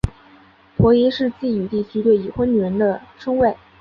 [0.77, 3.55] 婆姨是晋语地区对已婚女人的称谓。